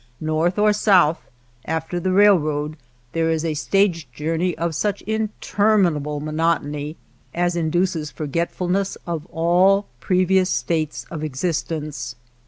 North 0.19 0.57
or 0.57 0.73
south, 0.73 1.21
after 1.65 1.99
the 1.99 2.11
railroad 2.11 2.75
there 3.11 3.29
is 3.29 3.45
a 3.45 3.53
stage 3.53 4.11
journey 4.11 4.57
of 4.57 4.73
such 4.73 5.03
interminable 5.03 6.19
monotony 6.19 6.95
as 7.35 7.55
induces 7.55 8.09
forgetfulness 8.09 8.97
of 9.05 9.27
all 9.27 9.85
previous 9.99 10.49
states 10.49 11.05
of 11.11 11.23
existence. 11.23 12.15